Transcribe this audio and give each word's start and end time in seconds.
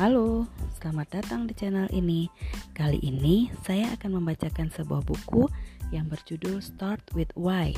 Halo, 0.00 0.48
selamat 0.80 1.20
datang 1.20 1.44
di 1.44 1.52
channel 1.52 1.84
ini. 1.92 2.24
Kali 2.72 3.04
ini 3.04 3.52
saya 3.68 3.92
akan 4.00 4.16
membacakan 4.16 4.72
sebuah 4.72 5.04
buku 5.04 5.44
yang 5.92 6.08
berjudul 6.08 6.64
Start 6.64 7.04
with 7.12 7.28
Why. 7.36 7.76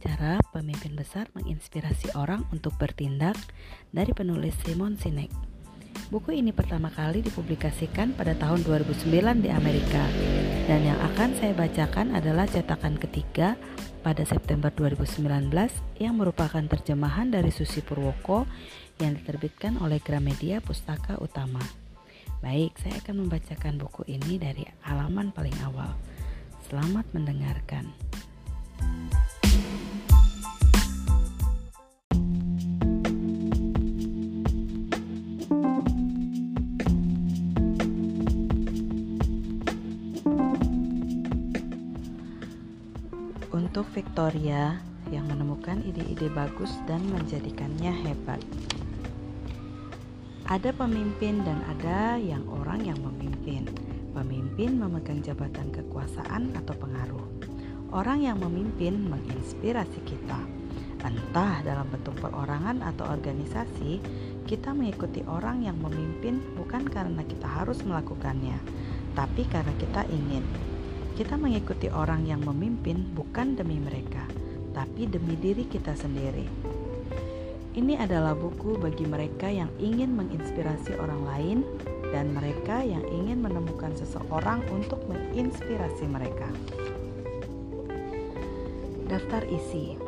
Cara 0.00 0.40
pemimpin 0.48 0.96
besar 0.96 1.28
menginspirasi 1.36 2.16
orang 2.16 2.48
untuk 2.56 2.72
bertindak 2.80 3.36
dari 3.92 4.16
penulis 4.16 4.56
Simon 4.64 4.96
Sinek. 4.96 5.28
Buku 6.08 6.40
ini 6.40 6.56
pertama 6.56 6.88
kali 6.88 7.20
dipublikasikan 7.20 8.16
pada 8.16 8.32
tahun 8.32 8.64
2009 8.64 9.44
di 9.44 9.52
Amerika 9.52 10.08
dan 10.64 10.88
yang 10.88 10.96
akan 11.12 11.36
saya 11.36 11.52
bacakan 11.52 12.16
adalah 12.16 12.48
cetakan 12.48 12.96
ketiga 12.96 13.60
pada 14.00 14.22
September 14.22 14.70
2019 14.70 15.50
yang 15.98 16.14
merupakan 16.16 16.62
terjemahan 16.62 17.28
dari 17.28 17.50
Susi 17.50 17.82
Purwoko 17.82 18.46
yang 18.98 19.18
diterbitkan 19.18 19.78
oleh 19.82 19.98
Gramedia 20.02 20.62
Pustaka 20.62 21.18
Utama. 21.18 21.62
Baik, 22.38 22.78
saya 22.78 23.02
akan 23.02 23.26
membacakan 23.26 23.82
buku 23.82 24.06
ini 24.06 24.38
dari 24.38 24.62
halaman 24.86 25.34
paling 25.34 25.54
awal. 25.66 25.90
Selamat 26.70 27.06
mendengarkan. 27.10 27.90
Victoria 43.98 44.78
yang 45.10 45.26
menemukan 45.26 45.82
ide-ide 45.82 46.30
bagus 46.30 46.70
dan 46.86 47.02
menjadikannya 47.10 47.90
hebat. 48.06 48.38
Ada 50.46 50.70
pemimpin 50.70 51.42
dan 51.42 51.58
ada 51.66 52.14
yang 52.14 52.46
orang 52.46 52.86
yang 52.86 53.02
memimpin. 53.02 53.66
Pemimpin 54.14 54.78
memegang 54.78 55.18
jabatan 55.18 55.74
kekuasaan 55.74 56.54
atau 56.54 56.78
pengaruh. 56.78 57.26
Orang 57.90 58.22
yang 58.22 58.38
memimpin 58.38 59.02
menginspirasi 59.02 59.98
kita. 60.06 60.46
Entah 61.02 61.66
dalam 61.66 61.90
bentuk 61.90 62.14
perorangan 62.22 62.78
atau 62.94 63.02
organisasi, 63.02 63.98
kita 64.46 64.78
mengikuti 64.78 65.26
orang 65.26 65.66
yang 65.66 65.74
memimpin 65.82 66.38
bukan 66.54 66.86
karena 66.86 67.26
kita 67.26 67.50
harus 67.50 67.82
melakukannya, 67.82 68.62
tapi 69.18 69.42
karena 69.50 69.74
kita 69.74 70.06
ingin. 70.06 70.46
Kita 71.18 71.34
mengikuti 71.34 71.90
orang 71.90 72.30
yang 72.30 72.46
memimpin 72.46 73.10
bukan 73.10 73.58
demi 73.58 73.82
mereka, 73.82 74.22
tapi 74.70 75.02
demi 75.02 75.34
diri 75.34 75.66
kita 75.66 75.90
sendiri. 75.90 76.46
Ini 77.74 77.98
adalah 77.98 78.38
buku 78.38 78.78
bagi 78.78 79.02
mereka 79.02 79.50
yang 79.50 79.66
ingin 79.82 80.14
menginspirasi 80.14 80.94
orang 80.94 81.26
lain 81.26 81.58
dan 82.14 82.30
mereka 82.30 82.86
yang 82.86 83.02
ingin 83.10 83.42
menemukan 83.42 83.98
seseorang 83.98 84.62
untuk 84.70 85.02
menginspirasi 85.10 86.06
mereka. 86.06 86.46
Daftar 89.10 89.42
isi 89.50 89.98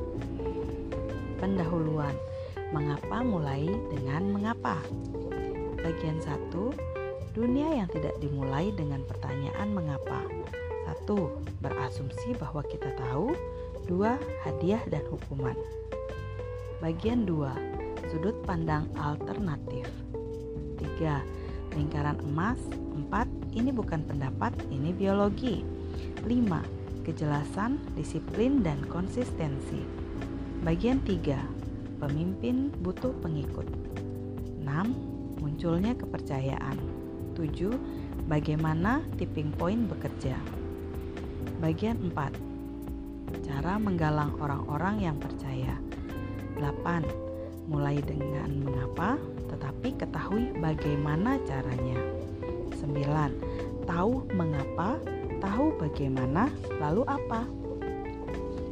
Pendahuluan 1.42 2.14
Mengapa 2.70 3.18
mulai 3.26 3.66
dengan 3.90 4.30
mengapa? 4.30 4.78
Bagian 5.74 6.22
1 6.22 6.54
Dunia 7.34 7.82
yang 7.82 7.88
tidak 7.90 8.14
dimulai 8.22 8.70
dengan 8.76 9.02
pertanyaan 9.08 9.72
mengapa 9.74 10.20
satu, 11.00 11.32
berasumsi 11.64 12.36
bahwa 12.36 12.60
kita 12.68 12.92
tahu. 13.00 13.32
Dua, 13.88 14.20
hadiah 14.44 14.84
dan 14.92 15.00
hukuman. 15.08 15.56
Bagian 16.84 17.24
dua, 17.24 17.56
sudut 18.12 18.36
pandang 18.44 18.84
alternatif. 19.00 19.88
Tiga, 20.76 21.24
lingkaran 21.72 22.20
emas. 22.28 22.60
Empat, 22.92 23.32
ini 23.56 23.72
bukan 23.72 24.04
pendapat, 24.04 24.52
ini 24.68 24.92
biologi. 24.92 25.64
Lima, 26.28 26.60
kejelasan, 27.08 27.80
disiplin, 27.96 28.60
dan 28.60 28.84
konsistensi. 28.84 29.80
Bagian 30.60 31.00
tiga, 31.08 31.40
pemimpin 31.96 32.68
butuh 32.84 33.16
pengikut. 33.24 33.64
Enam, 34.60 34.92
munculnya 35.40 35.96
kepercayaan. 35.96 36.76
Tujuh, 37.32 37.72
bagaimana 38.28 39.00
tipping 39.16 39.48
point 39.56 39.88
bekerja. 39.88 40.59
Bagian 41.60 42.00
4. 42.08 43.44
Cara 43.44 43.76
menggalang 43.76 44.32
orang-orang 44.40 45.04
yang 45.04 45.20
percaya. 45.20 45.76
8. 46.56 47.04
Mulai 47.68 48.00
dengan 48.00 48.48
mengapa, 48.64 49.20
tetapi 49.52 49.92
ketahui 50.00 50.56
bagaimana 50.56 51.36
caranya. 51.44 52.00
9. 52.80 53.84
Tahu 53.84 54.32
mengapa, 54.32 54.96
tahu 55.44 55.76
bagaimana, 55.76 56.48
lalu 56.80 57.04
apa. 57.04 57.44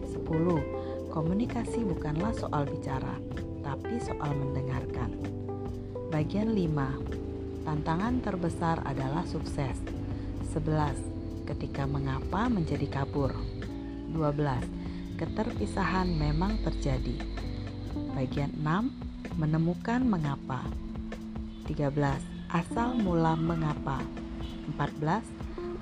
10. 0.08 1.12
Komunikasi 1.12 1.84
bukanlah 1.84 2.32
soal 2.40 2.64
bicara, 2.64 3.20
tapi 3.60 4.00
soal 4.00 4.32
mendengarkan. 4.32 5.12
Bagian 6.08 6.56
5. 6.56 6.96
Tantangan 7.68 8.24
terbesar 8.24 8.80
adalah 8.88 9.28
sukses. 9.28 9.76
11 10.56 11.17
ketika 11.48 11.88
mengapa 11.88 12.52
menjadi 12.52 12.84
kabur. 12.92 13.32
12. 14.12 15.16
Keterpisahan 15.16 16.12
memang 16.12 16.60
terjadi. 16.60 17.16
Bagian 18.12 18.52
6. 18.60 18.92
Menemukan 19.40 20.04
mengapa. 20.04 20.68
13. 21.64 22.20
Asal 22.52 23.00
mula 23.00 23.32
mengapa. 23.32 24.04
14. 24.76 25.24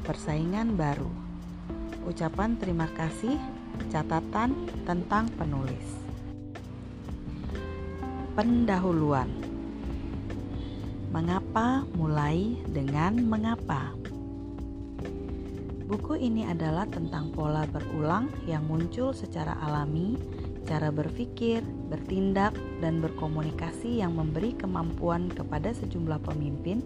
Persaingan 0.07 0.79
baru. 0.79 1.11
Ucapan 2.07 2.55
terima 2.55 2.87
kasih, 2.95 3.35
catatan 3.91 4.55
tentang 4.87 5.27
penulis. 5.35 5.99
Pendahuluan. 8.39 9.27
Mengapa 11.11 11.83
mulai 11.99 12.55
dengan 12.71 13.19
mengapa? 13.27 13.91
Buku 15.87 16.19
ini 16.19 16.43
adalah 16.43 16.83
tentang 16.91 17.31
pola 17.31 17.63
berulang 17.71 18.27
yang 18.51 18.67
muncul 18.67 19.15
secara 19.15 19.55
alami, 19.63 20.19
cara 20.67 20.91
berpikir, 20.91 21.63
bertindak, 21.63 22.59
dan 22.83 22.99
berkomunikasi 22.99 24.03
yang 24.03 24.19
memberi 24.19 24.51
kemampuan 24.59 25.31
kepada 25.31 25.71
sejumlah 25.71 26.19
pemimpin 26.27 26.83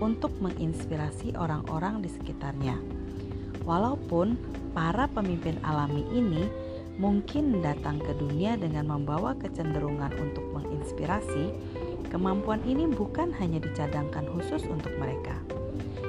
untuk 0.00 0.32
menginspirasi 0.40 1.36
orang-orang 1.36 2.00
di 2.00 2.08
sekitarnya. 2.08 2.80
Walaupun 3.68 4.40
para 4.72 5.12
pemimpin 5.12 5.60
alami 5.60 6.08
ini 6.08 6.48
mungkin 6.96 7.60
datang 7.60 8.00
ke 8.00 8.16
dunia 8.16 8.56
dengan 8.56 8.88
membawa 8.88 9.36
kecenderungan 9.36 10.16
untuk 10.16 10.48
menginspirasi, 10.56 11.52
kemampuan 12.08 12.64
ini 12.64 12.88
bukan 12.88 13.28
hanya 13.36 13.60
dicadangkan 13.60 14.24
khusus 14.32 14.64
untuk 14.72 14.96
mereka 14.96 15.36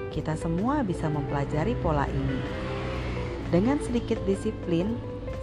kita 0.09 0.35
semua 0.35 0.81
bisa 0.81 1.07
mempelajari 1.07 1.77
pola 1.79 2.05
ini. 2.09 2.39
Dengan 3.49 3.81
sedikit 3.81 4.21
disiplin, 4.29 4.97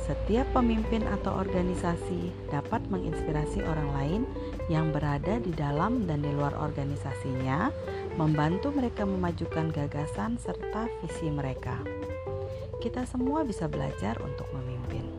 setiap 0.07 0.47
pemimpin 0.55 1.03
atau 1.03 1.35
organisasi 1.35 2.31
dapat 2.55 2.79
menginspirasi 2.87 3.67
orang 3.67 3.91
lain 3.91 4.23
yang 4.71 4.95
berada 4.95 5.43
di 5.43 5.51
dalam 5.51 6.07
dan 6.07 6.23
di 6.23 6.31
luar 6.31 6.55
organisasinya, 6.55 7.75
membantu 8.15 8.71
mereka 8.71 9.03
memajukan 9.03 9.75
gagasan 9.75 10.39
serta 10.39 10.87
visi 11.03 11.27
mereka. 11.27 11.83
Kita 12.79 13.03
semua 13.03 13.43
bisa 13.43 13.67
belajar 13.67 14.15
untuk 14.23 14.47
memimpin. 14.55 15.11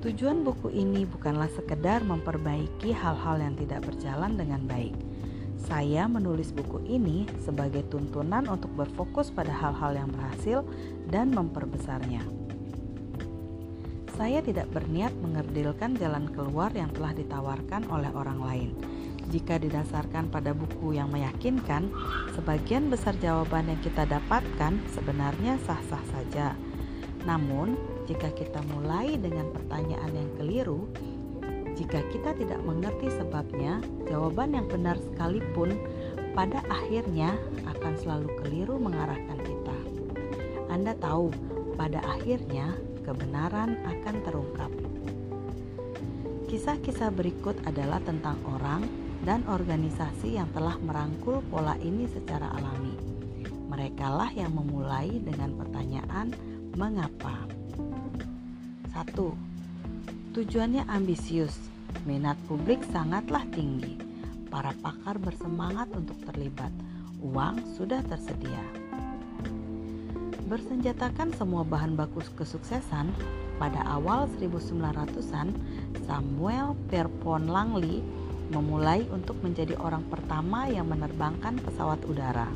Tujuan 0.00 0.40
buku 0.40 0.72
ini 0.72 1.04
bukanlah 1.04 1.52
sekedar 1.52 2.00
memperbaiki 2.00 2.94
hal-hal 2.94 3.36
yang 3.36 3.52
tidak 3.60 3.84
berjalan 3.84 4.38
dengan 4.40 4.64
baik, 4.64 4.96
saya 5.66 6.06
menulis 6.06 6.54
buku 6.54 6.78
ini 6.86 7.26
sebagai 7.42 7.82
tuntunan 7.90 8.46
untuk 8.46 8.70
berfokus 8.78 9.34
pada 9.34 9.50
hal-hal 9.50 9.98
yang 9.98 10.10
berhasil 10.14 10.62
dan 11.10 11.34
memperbesarnya. 11.34 12.22
Saya 14.16 14.40
tidak 14.40 14.72
berniat 14.72 15.12
mengerdilkan 15.20 15.98
jalan 16.00 16.30
keluar 16.32 16.72
yang 16.72 16.88
telah 16.94 17.12
ditawarkan 17.12 17.84
oleh 17.92 18.08
orang 18.16 18.40
lain. 18.40 18.70
Jika 19.26 19.58
didasarkan 19.58 20.30
pada 20.30 20.54
buku 20.54 20.96
yang 20.96 21.10
meyakinkan, 21.10 21.90
sebagian 22.32 22.88
besar 22.88 23.18
jawaban 23.18 23.66
yang 23.66 23.80
kita 23.82 24.06
dapatkan 24.06 24.78
sebenarnya 24.94 25.58
sah-sah 25.66 26.00
saja. 26.14 26.54
Namun, 27.26 27.74
jika 28.06 28.30
kita 28.32 28.62
mulai 28.70 29.18
dengan 29.18 29.50
pertanyaan 29.50 30.14
yang 30.14 30.30
keliru, 30.38 30.86
jika 31.76 32.00
kita 32.08 32.32
tidak 32.32 32.60
mengerti 32.64 33.12
sebabnya, 33.12 33.84
jawaban 34.08 34.56
yang 34.56 34.64
benar 34.64 34.96
sekalipun 34.96 35.76
pada 36.32 36.64
akhirnya 36.72 37.36
akan 37.68 37.92
selalu 38.00 38.28
keliru 38.40 38.80
mengarahkan 38.80 39.36
kita. 39.44 39.76
Anda 40.72 40.96
tahu, 40.96 41.28
pada 41.76 42.00
akhirnya 42.00 42.72
kebenaran 43.04 43.76
akan 43.84 44.16
terungkap. 44.24 44.72
Kisah-kisah 46.48 47.12
berikut 47.12 47.60
adalah 47.68 48.00
tentang 48.00 48.40
orang, 48.48 48.88
dan 49.26 49.42
organisasi 49.50 50.38
yang 50.38 50.46
telah 50.54 50.78
merangkul 50.78 51.42
pola 51.50 51.74
ini 51.82 52.06
secara 52.06 52.46
alami. 52.56 52.94
Merekalah 53.66 54.30
yang 54.32 54.54
memulai 54.54 55.18
dengan 55.18 55.52
pertanyaan 55.58 56.30
mengapa. 56.78 57.44
1. 58.94 59.45
Tujuannya 60.36 60.84
ambisius, 60.92 61.56
minat 62.04 62.36
publik 62.44 62.84
sangatlah 62.92 63.40
tinggi. 63.56 63.96
Para 64.52 64.76
pakar 64.84 65.16
bersemangat 65.16 65.88
untuk 65.96 66.20
terlibat. 66.28 66.68
Uang 67.24 67.56
sudah 67.72 68.04
tersedia. 68.04 68.60
Bersenjatakan 70.44 71.32
semua 71.40 71.64
bahan 71.64 71.96
baku 71.96 72.20
kesuksesan, 72.36 73.16
pada 73.56 73.80
awal 73.88 74.28
1900-an, 74.36 75.56
Samuel 76.04 76.76
Pierpont 76.92 77.48
Langley 77.48 78.04
memulai 78.52 79.08
untuk 79.08 79.40
menjadi 79.40 79.72
orang 79.80 80.04
pertama 80.12 80.68
yang 80.68 80.92
menerbangkan 80.92 81.56
pesawat 81.64 82.04
udara. 82.04 82.52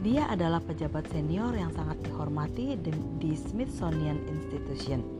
Dia 0.00 0.24
adalah 0.32 0.64
pejabat 0.64 1.04
senior 1.12 1.52
yang 1.52 1.68
sangat 1.76 2.00
dihormati 2.00 2.80
di 3.20 3.32
Smithsonian 3.36 4.16
Institution, 4.24 5.17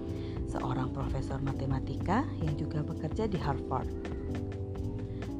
seorang 0.49 0.91
profesor 0.91 1.39
matematika 1.45 2.25
yang 2.41 2.57
juga 2.57 2.81
bekerja 2.81 3.29
di 3.29 3.37
Harvard. 3.37 3.89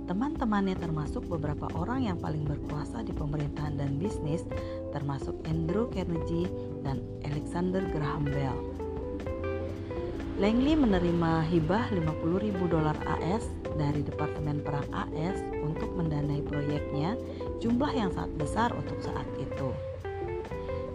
Teman-temannya 0.09 0.73
termasuk 0.81 1.29
beberapa 1.29 1.69
orang 1.77 2.09
yang 2.09 2.17
paling 2.17 2.41
berkuasa 2.49 3.05
di 3.05 3.13
pemerintahan 3.13 3.77
dan 3.77 4.01
bisnis, 4.01 4.41
termasuk 4.97 5.37
Andrew 5.45 5.93
Carnegie 5.93 6.49
dan 6.81 7.05
Alexander 7.29 7.85
Graham 7.93 8.25
Bell. 8.25 8.57
Langley 10.41 10.79
menerima 10.79 11.45
hibah 11.51 11.93
50.000 11.93 12.73
dolar 12.73 12.97
AS 13.05 13.51
dari 13.77 14.01
Departemen 14.01 14.65
Perang 14.65 14.87
AS 14.97 15.45
untuk 15.61 15.93
mendanai 15.93 16.41
proyeknya, 16.47 17.19
jumlah 17.61 17.93
yang 17.93 18.09
sangat 18.15 18.33
besar 18.39 18.71
untuk 18.73 18.97
saat 19.05 19.27
itu. 19.37 19.75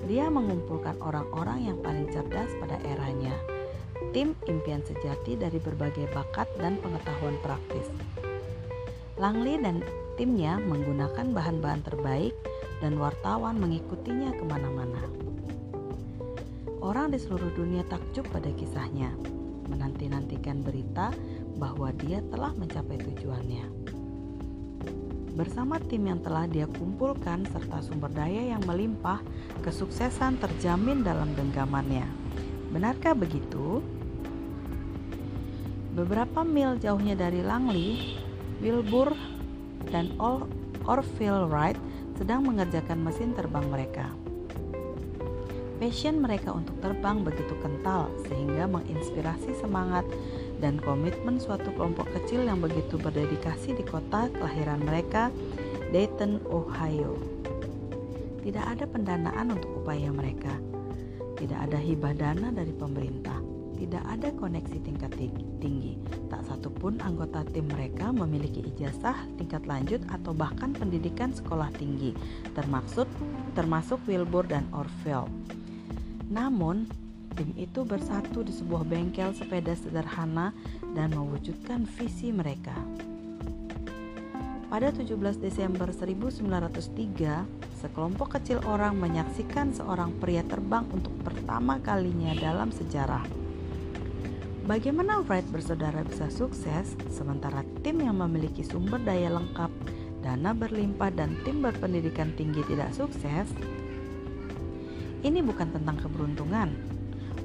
Dia 0.09 0.31
mengumpulkan 0.31 0.97
orang-orang 0.99 1.69
yang 1.69 1.77
paling 1.85 2.09
cerdas 2.09 2.49
pada 2.59 2.81
eranya, 2.87 3.35
tim 4.13 4.37
impian 4.45 4.85
sejati 4.85 5.33
dari 5.33 5.57
berbagai 5.57 6.05
bakat 6.13 6.45
dan 6.61 6.77
pengetahuan 6.79 7.33
praktis. 7.41 7.89
Langley 9.17 9.57
dan 9.57 9.81
timnya 10.15 10.61
menggunakan 10.61 11.33
bahan-bahan 11.33 11.81
terbaik 11.81 12.37
dan 12.77 13.01
wartawan 13.01 13.57
mengikutinya 13.57 14.29
ke 14.37 14.43
mana-mana. 14.45 15.01
Orang 16.77 17.09
di 17.09 17.17
seluruh 17.17 17.49
dunia 17.57 17.81
takjub 17.89 18.29
pada 18.29 18.53
kisahnya, 18.53 19.09
menanti-nantikan 19.71 20.61
berita 20.61 21.09
bahwa 21.57 21.89
dia 22.05 22.21
telah 22.29 22.53
mencapai 22.53 23.01
tujuannya. 23.01 23.65
Bersama 25.33 25.81
tim 25.89 26.05
yang 26.05 26.21
telah 26.21 26.45
dia 26.45 26.69
kumpulkan 26.69 27.49
serta 27.49 27.81
sumber 27.81 28.13
daya 28.13 28.53
yang 28.53 28.61
melimpah, 28.69 29.17
kesuksesan 29.65 30.37
terjamin 30.37 31.01
dalam 31.01 31.33
genggamannya. 31.33 32.05
Benarkah 32.69 33.17
begitu? 33.17 33.81
Beberapa 35.93 36.41
mil 36.41 36.81
jauhnya 36.81 37.13
dari 37.13 37.45
Langley, 37.45 38.17
Wilbur 38.65 39.13
dan 39.93 40.09
Orville 40.89 41.45
Wright 41.45 41.77
sedang 42.17 42.49
mengerjakan 42.49 42.97
mesin 43.05 43.37
terbang 43.37 43.61
mereka. 43.69 44.09
Passion 45.77 46.17
mereka 46.17 46.49
untuk 46.49 46.73
terbang 46.81 47.21
begitu 47.21 47.53
kental 47.61 48.09
sehingga 48.25 48.65
menginspirasi 48.65 49.53
semangat 49.61 50.01
dan 50.57 50.81
komitmen 50.81 51.37
suatu 51.37 51.69
kelompok 51.77 52.09
kecil 52.09 52.41
yang 52.41 52.57
begitu 52.57 52.97
berdedikasi 52.97 53.77
di 53.77 53.85
kota 53.85 54.33
kelahiran 54.33 54.81
mereka, 54.81 55.29
Dayton, 55.93 56.41
Ohio. 56.49 57.21
Tidak 58.41 58.65
ada 58.65 58.89
pendanaan 58.89 59.53
untuk 59.53 59.85
upaya 59.85 60.09
mereka. 60.09 60.57
Tidak 61.37 61.69
ada 61.69 61.77
hibah 61.77 62.17
dana 62.17 62.49
dari 62.49 62.73
pemerintah 62.73 63.52
tidak 63.83 64.03
ada 64.07 64.31
koneksi 64.31 64.79
tingkat 64.79 65.11
tinggi. 65.59 65.99
Tak 66.31 66.47
satupun 66.47 67.03
anggota 67.03 67.43
tim 67.51 67.67
mereka 67.67 68.15
memiliki 68.15 68.63
ijazah 68.63 69.27
tingkat 69.35 69.67
lanjut 69.67 69.99
atau 70.07 70.31
bahkan 70.31 70.71
pendidikan 70.71 71.35
sekolah 71.35 71.67
tinggi, 71.75 72.15
termasuk 72.55 73.11
termasuk 73.59 73.99
Wilbur 74.07 74.47
dan 74.47 74.63
Orville. 74.71 75.27
Namun, 76.31 76.87
tim 77.35 77.51
itu 77.59 77.83
bersatu 77.83 78.47
di 78.47 78.55
sebuah 78.55 78.87
bengkel 78.87 79.35
sepeda 79.35 79.75
sederhana 79.75 80.55
dan 80.95 81.11
mewujudkan 81.11 81.83
visi 81.83 82.31
mereka. 82.31 82.79
Pada 84.71 84.89
17 84.89 85.37
Desember 85.37 85.91
1903, 85.91 87.45
sekelompok 87.77 88.39
kecil 88.39 88.57
orang 88.65 88.97
menyaksikan 88.97 89.69
seorang 89.69 90.15
pria 90.17 90.41
terbang 90.47 90.87
untuk 90.89 91.13
pertama 91.21 91.77
kalinya 91.83 92.33
dalam 92.33 92.73
sejarah. 92.73 93.42
Bagaimana 94.63 95.19
Wright 95.27 95.43
bersaudara 95.51 96.07
bisa 96.07 96.31
sukses 96.31 96.95
sementara 97.11 97.67
tim 97.83 97.99
yang 97.99 98.15
memiliki 98.23 98.63
sumber 98.63 98.95
daya 98.95 99.27
lengkap, 99.27 99.67
dana 100.23 100.55
berlimpah 100.55 101.11
dan 101.11 101.35
tim 101.43 101.59
berpendidikan 101.59 102.31
tinggi 102.39 102.63
tidak 102.71 102.95
sukses? 102.95 103.51
Ini 105.19 105.43
bukan 105.43 105.67
tentang 105.67 105.99
keberuntungan. 105.99 106.71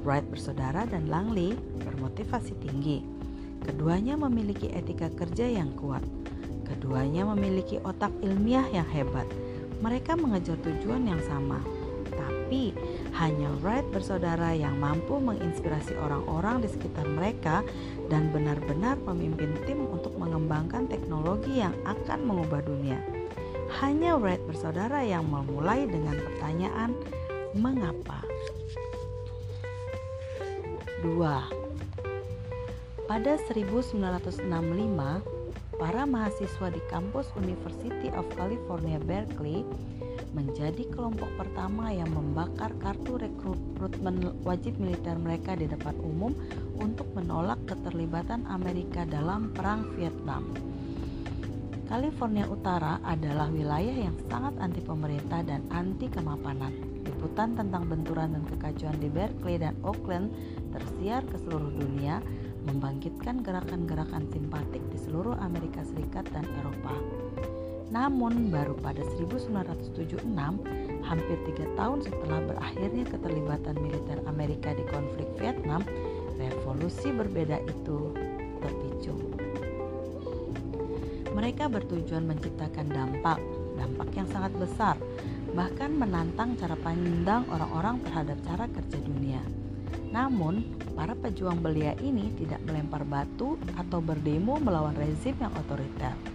Wright 0.07 0.23
bersaudara 0.31 0.87
dan 0.87 1.11
Langley 1.11 1.59
bermotivasi 1.83 2.55
tinggi. 2.63 3.03
Keduanya 3.67 4.15
memiliki 4.15 4.71
etika 4.71 5.11
kerja 5.11 5.43
yang 5.43 5.75
kuat. 5.75 6.07
Keduanya 6.63 7.27
memiliki 7.35 7.83
otak 7.83 8.15
ilmiah 8.23 8.63
yang 8.71 8.87
hebat. 8.95 9.27
Mereka 9.83 10.15
mengejar 10.15 10.55
tujuan 10.63 11.03
yang 11.03 11.19
sama, 11.27 11.59
tapi 12.15 12.71
hanya 13.19 13.51
Wright 13.59 13.83
bersaudara 13.91 14.55
yang 14.55 14.79
mampu 14.79 15.19
menginspirasi 15.19 15.91
orang-orang 15.99 16.63
di 16.63 16.71
sekitar 16.71 17.03
mereka 17.03 17.67
dan 18.07 18.31
benar-benar 18.31 18.95
memimpin 19.03 19.59
tim 19.67 19.83
untuk 19.91 20.15
mengembangkan 20.15 20.87
teknologi 20.87 21.59
yang 21.59 21.75
akan 21.83 22.23
mengubah 22.23 22.63
dunia. 22.63 22.95
Hanya 23.83 24.15
Wright 24.15 24.39
bersaudara 24.47 25.03
yang 25.03 25.27
memulai 25.27 25.83
dengan 25.83 26.15
pertanyaan 26.15 26.95
mengapa. 27.59 28.23
2. 31.03 31.19
Pada 33.03 33.35
1965, 33.51 34.47
para 35.75 36.03
mahasiswa 36.07 36.67
di 36.71 36.81
kampus 36.87 37.27
University 37.35 38.07
of 38.15 38.27
California 38.35 38.99
Berkeley 38.99 39.67
menjadi 40.33 40.85
kelompok 40.93 41.29
pertama 41.37 41.89
yang 41.89 42.09
membakar 42.13 42.69
kartu 42.77 43.17
rekrutmen 43.17 44.37
wajib 44.45 44.77
militer 44.77 45.17
mereka 45.17 45.57
di 45.57 45.65
depan 45.65 45.97
umum 46.05 46.33
untuk 46.77 47.09
menolak 47.17 47.57
keterlibatan 47.65 48.45
Amerika 48.45 49.03
dalam 49.09 49.49
Perang 49.51 49.89
Vietnam. 49.97 50.53
California 51.89 52.45
Utara 52.45 53.01
adalah 53.01 53.49
wilayah 53.49 54.05
yang 54.05 54.13
sangat 54.29 54.53
anti 54.61 54.77
pemerintah 54.77 55.41
dan 55.41 55.65
anti 55.73 56.05
kemapanan. 56.05 56.69
Liputan 57.01 57.57
tentang 57.57 57.89
benturan 57.89 58.37
dan 58.37 58.45
kekacauan 58.45 59.01
di 59.01 59.09
Berkeley 59.09 59.57
dan 59.57 59.73
Oakland 59.81 60.29
tersiar 60.69 61.25
ke 61.25 61.41
seluruh 61.41 61.73
dunia, 61.73 62.21
membangkitkan 62.69 63.41
gerakan-gerakan 63.41 64.29
simpatik 64.29 64.85
di 64.93 65.01
seluruh 65.01 65.33
Amerika 65.41 65.81
Serikat 65.81 66.29
dan 66.29 66.45
Eropa. 66.61 66.93
Namun 67.89 68.53
baru 68.53 68.77
pada 68.77 69.01
1976, 69.17 70.21
hampir 71.01 71.37
tiga 71.49 71.65
tahun 71.73 72.05
setelah 72.05 72.39
berakhirnya 72.45 73.05
keterlibatan 73.09 73.75
militer 73.81 74.17
Amerika 74.29 74.77
di 74.77 74.85
konflik 74.93 75.25
Vietnam, 75.41 75.81
revolusi 76.37 77.09
berbeda 77.09 77.57
itu 77.65 78.13
terpicu. 78.61 79.13
Mereka 81.33 81.65
bertujuan 81.65 82.29
menciptakan 82.29 82.93
dampak, 82.93 83.41
dampak 83.73 84.09
yang 84.13 84.29
sangat 84.29 84.53
besar, 84.61 84.95
bahkan 85.57 85.89
menantang 85.89 86.53
cara 86.61 86.77
pandang 86.77 87.41
orang-orang 87.49 88.05
terhadap 88.05 88.37
cara 88.45 88.65
kerja 88.69 88.97
dunia. 89.01 89.41
Namun, 90.13 90.77
para 90.93 91.17
pejuang 91.17 91.57
belia 91.57 91.97
ini 92.05 92.33
tidak 92.37 92.61
melempar 92.69 93.01
batu 93.01 93.57
atau 93.77 93.97
berdemo 93.97 94.61
melawan 94.61 94.93
rezim 94.93 95.33
yang 95.41 95.53
otoriter 95.57 96.28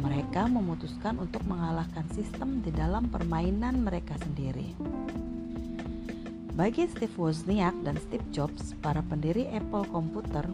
mereka 0.00 0.48
memutuskan 0.48 1.20
untuk 1.20 1.44
mengalahkan 1.44 2.08
sistem 2.16 2.64
di 2.64 2.72
dalam 2.72 3.12
permainan 3.12 3.84
mereka 3.84 4.16
sendiri. 4.22 4.72
Bagi 6.52 6.84
Steve 6.84 7.16
Wozniak 7.16 7.72
dan 7.80 7.96
Steve 7.96 8.28
Jobs, 8.28 8.76
para 8.84 9.00
pendiri 9.00 9.48
Apple 9.52 9.88
Computer, 9.88 10.44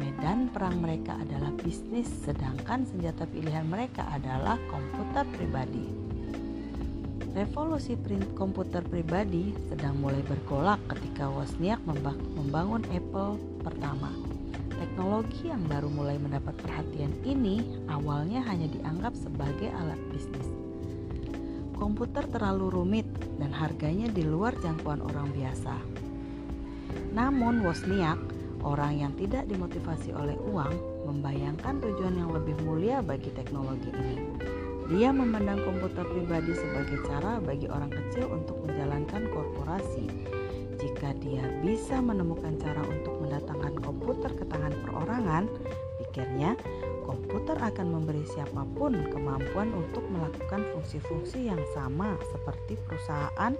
medan 0.00 0.48
perang 0.48 0.80
mereka 0.80 1.12
adalah 1.20 1.52
bisnis, 1.60 2.08
sedangkan 2.24 2.88
senjata 2.88 3.28
pilihan 3.28 3.68
mereka 3.68 4.08
adalah 4.08 4.56
komputer 4.72 5.28
pribadi. 5.36 5.84
Revolusi 7.36 8.00
print 8.00 8.32
komputer 8.32 8.80
pribadi 8.84 9.52
sedang 9.68 10.00
mulai 10.00 10.24
bergolak 10.24 10.80
ketika 10.88 11.28
Wozniak 11.28 11.84
membangun 11.84 12.84
Apple 12.88 13.36
pertama. 13.60 14.31
Teknologi 14.92 15.48
yang 15.48 15.64
baru 15.72 15.88
mulai 15.88 16.20
mendapat 16.20 16.52
perhatian 16.60 17.16
ini 17.24 17.64
awalnya 17.88 18.44
hanya 18.44 18.68
dianggap 18.68 19.16
sebagai 19.16 19.72
alat 19.72 19.96
bisnis. 20.12 20.52
Komputer 21.72 22.28
terlalu 22.28 22.68
rumit 22.68 23.08
dan 23.40 23.56
harganya 23.56 24.12
di 24.12 24.20
luar 24.20 24.52
jangkauan 24.60 25.00
orang 25.00 25.32
biasa. 25.32 25.80
Namun 27.16 27.64
Wozniak, 27.64 28.20
orang 28.60 29.00
yang 29.00 29.16
tidak 29.16 29.48
dimotivasi 29.48 30.12
oleh 30.12 30.36
uang, 30.52 30.76
membayangkan 31.08 31.80
tujuan 31.80 32.12
yang 32.12 32.28
lebih 32.28 32.60
mulia 32.60 33.00
bagi 33.00 33.32
teknologi 33.32 33.88
ini. 33.96 34.20
Dia 34.92 35.08
memandang 35.08 35.64
komputer 35.64 36.04
pribadi 36.04 36.52
sebagai 36.52 37.00
cara 37.08 37.40
bagi 37.40 37.64
orang 37.64 37.88
kecil 37.88 38.28
untuk 38.28 38.60
menjalankan 38.68 39.24
korporasi 39.32 40.21
jika 40.82 41.14
dia 41.22 41.46
bisa 41.62 42.02
menemukan 42.02 42.58
cara 42.58 42.82
untuk 42.82 43.14
mendatangkan 43.22 43.78
komputer 43.78 44.34
ke 44.34 44.44
tangan 44.50 44.74
perorangan, 44.82 45.46
pikirnya 46.02 46.58
komputer 47.06 47.54
akan 47.54 47.86
memberi 47.94 48.26
siapa 48.26 48.66
pun 48.74 49.06
kemampuan 49.14 49.70
untuk 49.70 50.02
melakukan 50.10 50.66
fungsi-fungsi 50.74 51.46
yang 51.46 51.62
sama 51.70 52.18
seperti 52.34 52.74
perusahaan 52.82 53.54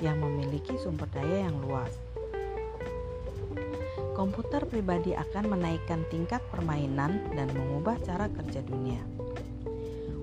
yang 0.00 0.16
memiliki 0.24 0.80
sumber 0.80 1.12
daya 1.12 1.44
yang 1.52 1.56
luas. 1.60 1.92
Komputer 4.16 4.64
pribadi 4.64 5.12
akan 5.12 5.52
menaikkan 5.52 6.08
tingkat 6.08 6.40
permainan 6.48 7.20
dan 7.36 7.52
mengubah 7.52 8.00
cara 8.00 8.32
kerja 8.32 8.64
dunia. 8.64 9.00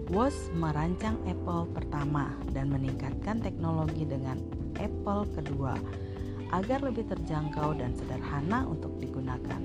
Woz 0.09 0.49
merancang 0.57 1.21
Apple 1.29 1.69
pertama 1.69 2.33
dan 2.49 2.73
meningkatkan 2.73 3.45
teknologi 3.45 4.09
dengan 4.09 4.41
Apple 4.81 5.29
kedua 5.37 5.77
agar 6.49 6.81
lebih 6.81 7.05
terjangkau 7.09 7.77
dan 7.77 7.93
sederhana 7.93 8.65
untuk 8.65 8.93
digunakan. 8.97 9.61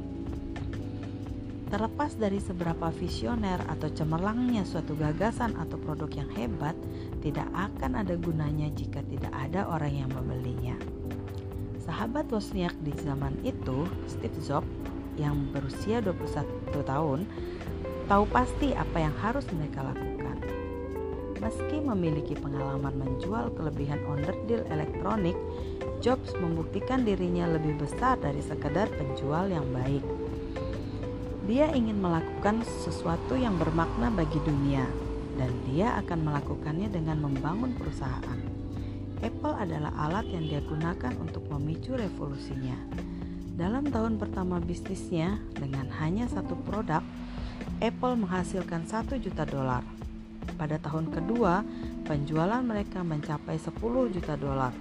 Terlepas 1.72 2.14
dari 2.14 2.38
seberapa 2.38 2.92
visioner 2.94 3.58
atau 3.66 3.90
cemerlangnya 3.90 4.62
suatu 4.62 4.94
gagasan 4.94 5.58
atau 5.58 5.74
produk 5.80 6.06
yang 6.12 6.30
hebat, 6.38 6.76
tidak 7.18 7.50
akan 7.50 7.98
ada 7.98 8.14
gunanya 8.14 8.70
jika 8.78 9.02
tidak 9.10 9.32
ada 9.34 9.66
orang 9.66 10.06
yang 10.06 10.10
membelinya. 10.12 10.78
Sahabat 11.82 12.30
Wozniak 12.30 12.72
di 12.86 12.94
zaman 13.02 13.34
itu, 13.42 13.90
Steve 14.06 14.38
Jobs, 14.46 14.70
yang 15.18 15.50
berusia 15.50 15.98
21 15.98 16.84
tahun, 16.86 17.26
tahu 18.06 18.24
pasti 18.30 18.70
apa 18.76 19.10
yang 19.10 19.14
harus 19.18 19.44
mereka 19.50 19.82
lakukan. 19.82 20.13
Meski 21.42 21.82
memiliki 21.82 22.38
pengalaman 22.38 22.94
menjual 22.94 23.54
kelebihan 23.58 24.02
onderdil 24.06 24.62
elektronik, 24.70 25.34
Jobs 26.04 26.36
membuktikan 26.36 27.00
dirinya 27.00 27.48
lebih 27.48 27.80
besar 27.80 28.20
dari 28.20 28.44
sekedar 28.44 28.92
penjual 28.92 29.48
yang 29.48 29.64
baik. 29.72 30.04
Dia 31.48 31.72
ingin 31.72 31.96
melakukan 31.96 32.60
sesuatu 32.84 33.36
yang 33.40 33.56
bermakna 33.56 34.12
bagi 34.12 34.36
dunia, 34.44 34.84
dan 35.40 35.48
dia 35.64 35.96
akan 36.04 36.28
melakukannya 36.28 36.92
dengan 36.92 37.24
membangun 37.24 37.72
perusahaan. 37.72 38.40
Apple 39.24 39.56
adalah 39.56 39.96
alat 39.96 40.28
yang 40.28 40.44
dia 40.44 40.60
gunakan 40.60 41.16
untuk 41.16 41.48
memicu 41.48 41.96
revolusinya. 41.96 42.76
Dalam 43.56 43.88
tahun 43.88 44.20
pertama 44.20 44.60
bisnisnya, 44.60 45.40
dengan 45.56 45.88
hanya 46.02 46.28
satu 46.28 46.52
produk, 46.68 47.00
Apple 47.80 48.20
menghasilkan 48.20 48.84
1 48.84 49.16
juta 49.16 49.48
dolar. 49.48 49.80
Pada 50.54 50.76
tahun 50.78 51.10
kedua, 51.10 51.64
penjualan 52.04 52.60
mereka 52.60 53.00
mencapai 53.00 53.56
10 53.56 54.14
juta 54.14 54.34
dolar 54.36 54.72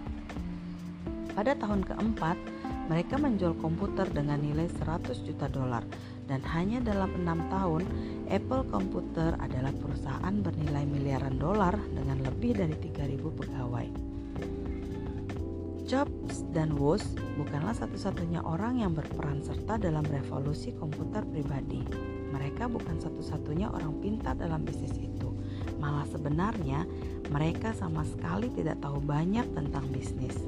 pada 1.34 1.58
tahun 1.58 1.82
keempat, 1.82 2.38
mereka 2.94 3.18
menjual 3.18 3.58
komputer 3.58 4.06
dengan 4.14 4.38
nilai 4.38 4.70
100 4.70 5.26
juta 5.26 5.50
dolar 5.50 5.82
dan 6.30 6.46
hanya 6.46 6.78
dalam 6.78 7.10
enam 7.26 7.50
tahun, 7.50 7.84
Apple 8.30 8.70
Computer 8.70 9.34
adalah 9.42 9.74
perusahaan 9.74 10.36
bernilai 10.40 10.86
miliaran 10.86 11.42
dolar 11.42 11.74
dengan 11.90 12.22
lebih 12.22 12.54
dari 12.54 12.78
3.000 12.78 13.18
pegawai. 13.34 13.88
Jobs 15.90 16.46
dan 16.54 16.78
Woz 16.78 17.18
bukanlah 17.36 17.76
satu-satunya 17.76 18.46
orang 18.46 18.86
yang 18.86 18.94
berperan 18.94 19.42
serta 19.42 19.82
dalam 19.82 20.06
revolusi 20.06 20.72
komputer 20.78 21.26
pribadi. 21.28 21.82
Mereka 22.30 22.70
bukan 22.70 23.02
satu-satunya 23.02 23.74
orang 23.74 23.98
pintar 24.00 24.38
dalam 24.38 24.64
bisnis 24.64 24.96
itu. 24.96 25.33
Malah 25.84 26.08
sebenarnya 26.08 26.88
mereka 27.28 27.76
sama 27.76 28.08
sekali 28.08 28.48
tidak 28.56 28.80
tahu 28.80 29.04
banyak 29.04 29.44
tentang 29.52 29.84
bisnis. 29.92 30.40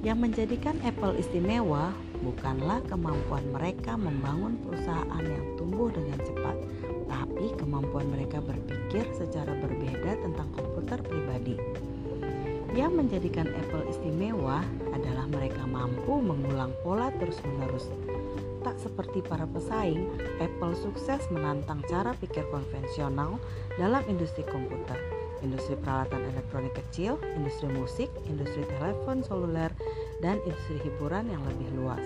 Yang 0.00 0.18
menjadikan 0.24 0.80
Apple 0.80 1.20
istimewa 1.20 1.92
bukanlah 2.24 2.80
kemampuan 2.88 3.44
mereka 3.52 3.92
membangun 4.00 4.56
perusahaan 4.64 5.20
yang 5.20 5.44
tumbuh 5.60 5.92
dengan 5.92 6.16
cepat, 6.24 6.56
tapi 7.04 7.52
kemampuan 7.60 8.08
mereka 8.08 8.40
berpikir 8.40 9.04
secara 9.12 9.52
berbeda 9.60 10.16
tentang 10.24 10.48
komputer 10.56 10.96
pribadi. 11.04 11.60
Yang 12.76 12.92
menjadikan 12.92 13.48
Apple 13.56 13.88
istimewa 13.88 14.60
adalah 14.92 15.24
mereka 15.32 15.64
mampu 15.64 16.20
mengulang 16.20 16.76
pola 16.84 17.08
terus-menerus. 17.16 17.88
Tak 18.60 18.76
seperti 18.76 19.24
para 19.24 19.48
pesaing, 19.48 20.04
Apple 20.36 20.76
sukses 20.76 21.24
menantang 21.32 21.80
cara 21.88 22.12
pikir 22.20 22.44
konvensional 22.52 23.40
dalam 23.80 24.04
industri 24.12 24.44
komputer 24.44 25.16
industri 25.44 25.76
peralatan 25.78 26.26
elektronik 26.32 26.74
kecil, 26.74 27.20
industri 27.36 27.68
musik, 27.70 28.08
industri 28.26 28.64
telepon 28.78 29.20
seluler, 29.22 29.70
dan 30.24 30.40
industri 30.42 30.80
hiburan 30.82 31.28
yang 31.28 31.42
lebih 31.44 31.68
luas. 31.76 32.04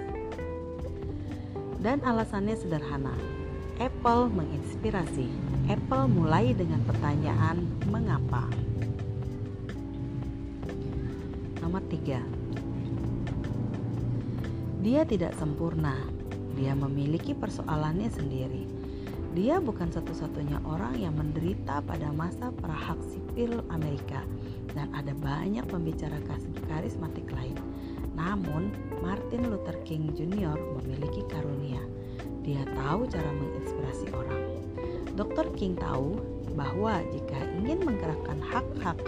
Dan 1.81 2.05
alasannya 2.05 2.57
sederhana. 2.59 3.17
Apple 3.81 4.29
menginspirasi. 4.29 5.33
Apple 5.73 6.13
mulai 6.13 6.53
dengan 6.53 6.85
pertanyaan 6.85 7.65
mengapa. 7.89 8.60
Nomor 11.71 11.87
3. 11.87 14.83
Dia 14.83 15.07
tidak 15.07 15.39
sempurna. 15.39 15.95
Dia 16.59 16.75
memiliki 16.75 17.31
persoalannya 17.31 18.11
sendiri 18.11 18.67
dia 19.31 19.63
bukan 19.63 19.95
satu-satunya 19.95 20.59
orang 20.67 20.99
yang 20.99 21.15
menderita 21.15 21.79
pada 21.87 22.11
masa 22.11 22.51
perahak 22.51 22.99
sipil 23.15 23.63
Amerika 23.71 24.27
dan 24.75 24.91
ada 24.91 25.15
banyak 25.15 25.63
pembicara 25.71 26.19
karismatik 26.67 27.31
lain. 27.31 27.55
Namun, 28.19 28.75
Martin 28.99 29.47
Luther 29.47 29.79
King 29.87 30.11
Jr. 30.19 30.59
memiliki 30.83 31.23
karunia. 31.31 31.79
Dia 32.43 32.67
tahu 32.75 33.07
cara 33.07 33.31
menginspirasi 33.31 34.11
orang. 34.11 34.43
Dr. 35.15 35.47
King 35.55 35.79
tahu 35.79 36.19
bahwa 36.59 36.99
jika 37.15 37.39
ingin 37.63 37.87
menggerakkan 37.87 38.43
hak-hak 38.43 38.99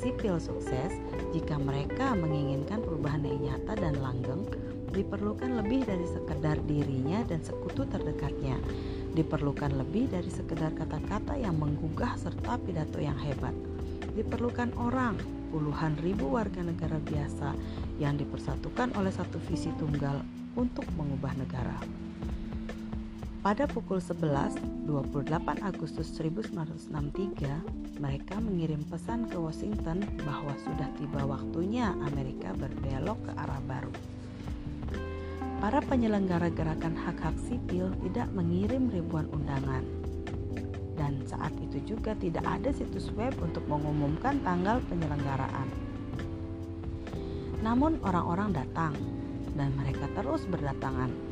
sipil 0.00 0.40
sukses, 0.40 0.96
jika 1.36 1.60
mereka 1.60 2.16
menginginkan 2.16 2.80
perubahan 2.80 3.20
yang 3.22 3.52
nyata 3.52 3.76
dan 3.76 4.00
langgeng, 4.00 4.48
diperlukan 4.96 5.60
lebih 5.60 5.84
dari 5.84 6.08
sekedar 6.08 6.56
dirinya 6.66 7.22
dan 7.28 7.44
sekutu 7.44 7.86
terdekatnya 7.86 8.58
Diperlukan 9.10 9.74
lebih 9.74 10.06
dari 10.06 10.30
sekedar 10.30 10.70
kata-kata 10.70 11.34
yang 11.34 11.58
menggugah 11.58 12.14
serta 12.14 12.62
pidato 12.62 13.02
yang 13.02 13.18
hebat. 13.18 13.50
Diperlukan 14.14 14.70
orang, 14.78 15.18
puluhan 15.50 15.98
ribu 15.98 16.38
warga 16.38 16.62
negara 16.62 16.94
biasa 17.02 17.58
yang 17.98 18.14
dipersatukan 18.14 18.94
oleh 18.94 19.10
satu 19.10 19.42
visi 19.50 19.74
tunggal 19.82 20.22
untuk 20.54 20.86
mengubah 20.94 21.34
negara. 21.34 21.74
Pada 23.40 23.64
pukul 23.64 24.04
11, 24.04 24.84
28 24.84 25.64
Agustus 25.64 26.12
1963, 26.12 27.96
mereka 27.96 28.36
mengirim 28.36 28.84
pesan 28.84 29.32
ke 29.32 29.40
Washington 29.40 30.04
bahwa 30.28 30.52
sudah 30.60 30.88
tiba 31.00 31.24
waktunya 31.24 31.96
Amerika 32.04 32.52
berbelok 32.52 33.16
ke 33.24 33.32
arah 33.40 33.60
baru 33.64 33.92
para 35.60 35.84
penyelenggara 35.84 36.48
gerakan 36.56 36.96
hak-hak 36.96 37.36
sipil 37.44 37.92
tidak 38.08 38.32
mengirim 38.32 38.88
ribuan 38.88 39.28
undangan. 39.28 39.84
Dan 40.96 41.20
saat 41.28 41.52
itu 41.60 41.96
juga 41.96 42.16
tidak 42.16 42.44
ada 42.48 42.72
situs 42.72 43.12
web 43.12 43.36
untuk 43.44 43.64
mengumumkan 43.68 44.40
tanggal 44.40 44.80
penyelenggaraan. 44.88 45.68
Namun 47.60 48.00
orang-orang 48.00 48.56
datang 48.56 48.96
dan 49.52 49.72
mereka 49.76 50.08
terus 50.16 50.48
berdatangan. 50.48 51.29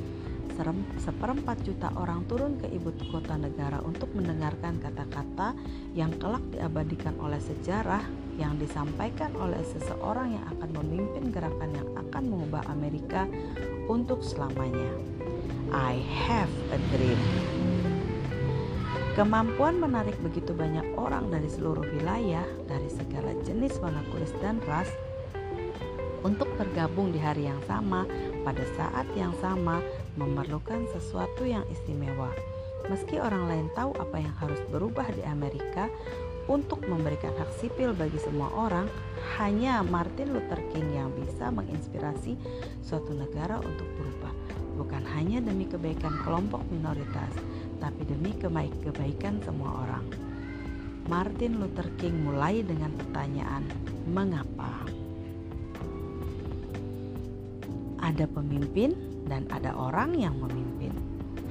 Seperempat 0.98 1.62
juta 1.62 1.86
orang 1.94 2.26
turun 2.26 2.58
ke 2.58 2.66
ibu 2.66 2.90
kota 3.14 3.38
negara 3.38 3.78
untuk 3.78 4.10
mendengarkan 4.10 4.82
kata-kata 4.82 5.54
yang 5.94 6.10
kelak 6.18 6.42
diabadikan 6.50 7.14
oleh 7.22 7.38
sejarah 7.38 8.02
yang 8.42 8.58
disampaikan 8.58 9.30
oleh 9.38 9.62
seseorang 9.62 10.34
yang 10.34 10.44
akan 10.58 10.70
memimpin 10.82 11.30
gerakan 11.30 11.70
yang 11.78 11.86
akan 11.94 12.22
mengubah 12.26 12.66
Amerika 12.74 13.30
untuk 13.86 14.18
selamanya. 14.18 14.90
I 15.70 16.02
have 16.26 16.50
a 16.74 16.78
dream. 16.90 17.22
Kemampuan 19.14 19.78
menarik 19.78 20.18
begitu 20.26 20.50
banyak 20.58 20.90
orang 20.98 21.30
dari 21.30 21.46
seluruh 21.46 21.86
wilayah, 21.86 22.46
dari 22.66 22.90
segala 22.90 23.30
jenis 23.46 23.78
warna 23.78 24.02
kulit 24.10 24.30
dan 24.42 24.58
ras, 24.66 24.90
untuk 26.26 26.50
bergabung 26.58 27.14
di 27.14 27.18
hari 27.22 27.46
yang 27.46 27.58
sama 27.66 28.06
pada 28.48 28.64
saat 28.80 29.04
yang 29.12 29.36
sama 29.44 29.84
memerlukan 30.16 30.88
sesuatu 30.96 31.44
yang 31.44 31.68
istimewa. 31.68 32.32
Meski 32.88 33.20
orang 33.20 33.44
lain 33.44 33.68
tahu 33.76 33.92
apa 34.00 34.16
yang 34.16 34.32
harus 34.40 34.56
berubah 34.72 35.04
di 35.12 35.20
Amerika 35.28 35.92
untuk 36.48 36.80
memberikan 36.88 37.28
hak 37.36 37.52
sipil 37.60 37.92
bagi 37.92 38.16
semua 38.16 38.48
orang, 38.56 38.88
hanya 39.36 39.84
Martin 39.84 40.32
Luther 40.32 40.56
King 40.72 40.96
yang 40.96 41.12
bisa 41.12 41.52
menginspirasi 41.52 42.40
suatu 42.80 43.12
negara 43.12 43.60
untuk 43.60 43.84
berubah, 44.00 44.32
bukan 44.80 45.04
hanya 45.12 45.44
demi 45.44 45.68
kebaikan 45.68 46.16
kelompok 46.24 46.64
minoritas, 46.72 47.36
tapi 47.84 48.00
demi 48.08 48.32
kebaikan 48.40 49.44
semua 49.44 49.84
orang. 49.84 50.08
Martin 51.04 51.60
Luther 51.60 51.92
King 52.00 52.24
mulai 52.24 52.64
dengan 52.64 52.96
pertanyaan, 52.96 53.68
"Mengapa?" 54.08 54.97
Ada 58.08 58.24
pemimpin 58.24 58.96
dan 59.28 59.44
ada 59.52 59.76
orang 59.76 60.16
yang 60.16 60.32
memimpin. 60.40 60.96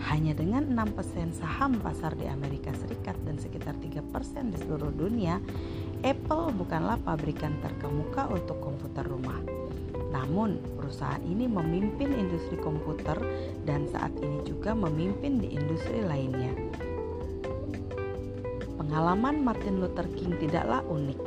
Hanya 0.09 0.33
dengan 0.33 0.65
6% 0.73 1.29
saham 1.37 1.77
pasar 1.77 2.17
di 2.17 2.25
Amerika 2.25 2.73
Serikat 2.73 3.13
dan 3.29 3.37
sekitar 3.37 3.77
3% 3.77 4.49
di 4.49 4.57
seluruh 4.65 4.89
dunia, 4.89 5.37
Apple 6.01 6.49
bukanlah 6.57 6.97
pabrikan 7.05 7.61
terkemuka 7.61 8.25
untuk 8.33 8.57
komputer 8.57 9.05
rumah. 9.05 9.37
Namun, 10.09 10.57
perusahaan 10.81 11.21
ini 11.21 11.45
memimpin 11.45 12.09
industri 12.09 12.57
komputer 12.57 13.21
dan 13.69 13.85
saat 13.93 14.13
ini 14.17 14.41
juga 14.41 14.73
memimpin 14.73 15.37
di 15.37 15.53
industri 15.53 16.01
lainnya. 16.01 16.57
Pengalaman 18.81 19.45
Martin 19.45 19.77
Luther 19.77 20.09
King 20.17 20.33
tidaklah 20.41 20.81
unik, 20.89 21.19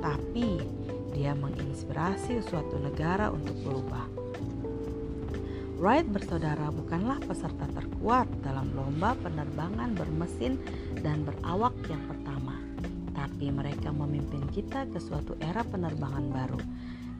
tapi 0.00 0.56
dia 1.12 1.36
menginspirasi 1.36 2.40
suatu 2.48 2.80
negara 2.80 3.28
untuk 3.28 3.56
berubah. 3.60 4.19
Wright 5.80 6.04
bersaudara 6.04 6.68
bukanlah 6.68 7.16
peserta 7.24 7.64
terkuat 7.72 8.28
dalam 8.44 8.68
lomba 8.76 9.16
penerbangan 9.24 9.96
bermesin 9.96 10.60
dan 11.00 11.24
berawak 11.24 11.72
yang 11.88 12.04
pertama, 12.04 12.60
tapi 13.16 13.48
mereka 13.48 13.88
memimpin 13.88 14.44
kita 14.52 14.84
ke 14.92 15.00
suatu 15.00 15.32
era 15.40 15.64
penerbangan 15.64 16.28
baru, 16.28 16.60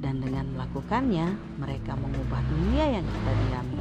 dan 0.04 0.20
dengan 0.20 0.44
melakukannya, 0.52 1.32
mereka 1.56 1.96
mengubah 1.96 2.44
dunia 2.52 3.00
yang 3.00 3.06
kita 3.08 3.32
diami. 3.32 3.80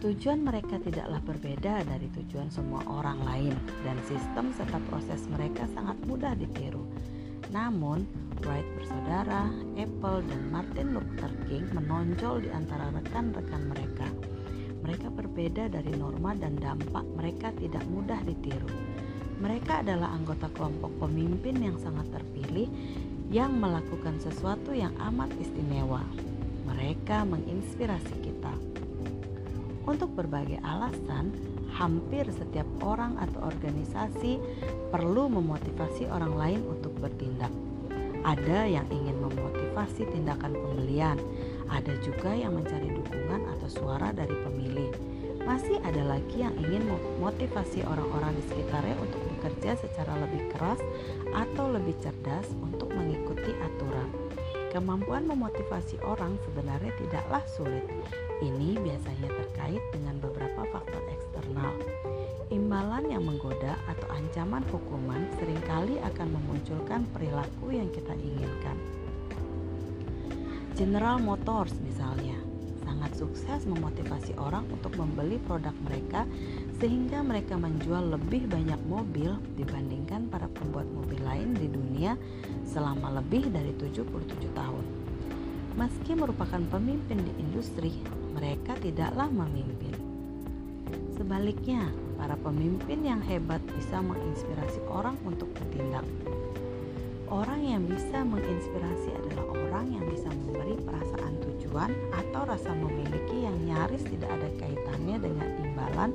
Tujuan 0.00 0.40
mereka 0.40 0.80
tidaklah 0.80 1.20
berbeda 1.20 1.84
dari 1.84 2.08
tujuan 2.16 2.48
semua 2.48 2.80
orang 2.88 3.20
lain, 3.28 3.52
dan 3.84 4.00
sistem 4.08 4.56
serta 4.56 4.80
proses 4.88 5.20
mereka 5.28 5.68
sangat 5.76 6.00
mudah 6.08 6.32
ditiru. 6.32 6.80
Namun, 7.54 8.02
Wright 8.42 8.66
bersaudara, 8.74 9.46
Apple, 9.78 10.26
dan 10.26 10.42
Martin 10.50 10.90
Luther 10.90 11.30
King 11.46 11.70
menonjol 11.70 12.42
di 12.42 12.50
antara 12.50 12.90
rekan-rekan 12.90 13.70
mereka. 13.70 14.10
Mereka 14.82 15.08
berbeda 15.14 15.70
dari 15.70 15.94
norma 15.94 16.34
dan 16.34 16.58
dampak 16.58 17.06
mereka 17.14 17.54
tidak 17.54 17.86
mudah 17.86 18.18
ditiru. 18.26 18.68
Mereka 19.38 19.86
adalah 19.86 20.12
anggota 20.12 20.50
kelompok 20.50 20.92
pemimpin 20.98 21.62
yang 21.62 21.78
sangat 21.78 22.10
terpilih 22.10 22.66
yang 23.30 23.54
melakukan 23.56 24.18
sesuatu 24.18 24.74
yang 24.74 24.92
amat 25.14 25.30
istimewa. 25.38 26.02
Mereka 26.68 27.22
menginspirasi 27.22 28.14
kita. 28.18 28.54
Untuk 29.84 30.12
berbagai 30.16 30.58
alasan, 30.64 31.32
hampir 31.74 32.24
setiap 32.30 32.66
orang 32.80 33.18
atau 33.18 33.50
organisasi 33.50 34.38
perlu 34.94 35.26
memotivasi 35.26 36.06
orang 36.06 36.34
lain 36.38 36.60
untuk 36.70 36.93
bertindak. 37.04 37.52
Ada 38.24 38.64
yang 38.64 38.88
ingin 38.88 39.20
memotivasi 39.20 40.08
tindakan 40.08 40.56
pembelian, 40.56 41.20
ada 41.68 41.92
juga 42.00 42.32
yang 42.32 42.56
mencari 42.56 42.88
dukungan 42.88 43.44
atau 43.56 43.68
suara 43.68 44.16
dari 44.16 44.32
pemilih. 44.32 44.88
Masih 45.44 45.76
ada 45.84 46.00
lagi 46.00 46.40
yang 46.40 46.56
ingin 46.56 46.88
memotivasi 46.88 47.84
orang-orang 47.84 48.32
di 48.32 48.42
sekitarnya 48.48 48.96
untuk 48.96 49.20
bekerja 49.28 49.76
secara 49.76 50.16
lebih 50.24 50.48
keras 50.56 50.80
atau 51.36 51.68
lebih 51.68 51.92
cerdas 52.00 52.48
untuk 52.64 52.88
mengikuti 52.96 53.52
aturan. 53.60 54.08
Kemampuan 54.72 55.28
memotivasi 55.28 56.00
orang 56.02 56.40
sebenarnya 56.48 56.90
tidaklah 56.96 57.44
sulit. 57.46 57.84
Ini 58.40 58.80
biasanya 58.80 59.28
terkait 59.30 59.84
dengan 59.92 60.16
beberapa. 60.18 60.33
Imbalan 62.74 63.06
yang 63.06 63.22
menggoda 63.22 63.78
atau 63.86 64.10
ancaman 64.10 64.66
hukuman 64.66 65.22
sering 65.38 65.62
kali 65.62 65.94
akan 66.10 66.26
memunculkan 66.26 67.06
perilaku 67.14 67.70
yang 67.70 67.86
kita 67.94 68.10
inginkan. 68.18 68.74
General 70.74 71.22
Motors 71.22 71.70
misalnya 71.86 72.34
sangat 72.82 73.14
sukses 73.14 73.62
memotivasi 73.70 74.34
orang 74.42 74.66
untuk 74.74 74.90
membeli 74.98 75.38
produk 75.46 75.70
mereka 75.86 76.26
sehingga 76.82 77.22
mereka 77.22 77.54
menjual 77.54 78.18
lebih 78.18 78.50
banyak 78.50 78.82
mobil 78.90 79.38
dibandingkan 79.54 80.26
para 80.26 80.50
pembuat 80.50 80.90
mobil 80.90 81.22
lain 81.22 81.54
di 81.54 81.70
dunia 81.70 82.18
selama 82.66 83.22
lebih 83.22 83.54
dari 83.54 83.70
77 83.78 84.02
tahun. 84.50 84.84
Meski 85.78 86.18
merupakan 86.18 86.62
pemimpin 86.74 87.22
di 87.22 87.38
industri, 87.38 87.94
mereka 88.34 88.74
tidaklah 88.82 89.30
memimpin. 89.30 89.94
Sebaliknya, 91.14 91.86
para 92.16 92.38
pemimpin 92.38 93.04
yang 93.04 93.20
hebat 93.22 93.60
bisa 93.74 94.00
menginspirasi 94.00 94.80
orang 94.90 95.18
untuk 95.26 95.50
bertindak. 95.54 96.06
Orang 97.28 97.66
yang 97.66 97.82
bisa 97.88 98.22
menginspirasi 98.22 99.10
adalah 99.16 99.46
orang 99.50 99.86
yang 99.90 100.04
bisa 100.06 100.30
memberi 100.30 100.78
perasaan 100.78 101.34
tujuan 101.42 101.90
atau 102.14 102.42
rasa 102.46 102.70
memiliki 102.70 103.42
yang 103.42 103.56
nyaris 103.66 104.06
tidak 104.06 104.30
ada 104.30 104.48
kaitannya 104.62 105.16
dengan 105.18 105.48
imbalan 105.58 106.10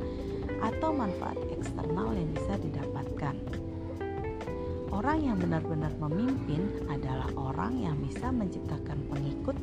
atau 0.64 0.90
manfaat 0.96 1.36
eksternal 1.52 2.16
yang 2.16 2.30
bisa 2.32 2.56
didapatkan. 2.62 3.36
Orang 4.90 5.20
yang 5.22 5.38
benar-benar 5.40 5.94
memimpin 6.00 6.88
adalah 6.92 7.30
orang 7.38 7.78
yang 7.84 7.96
bisa 8.00 8.32
menciptakan 8.32 9.00
pengikut 9.12 9.56